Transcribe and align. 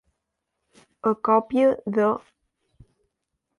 A 1.09 1.11
còpia 1.27 1.69
de. 1.97 2.07